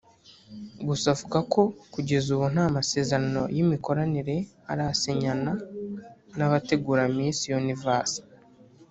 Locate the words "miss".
7.15-7.39